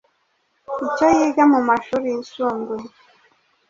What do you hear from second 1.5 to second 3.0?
mu mashuri yisumbuye.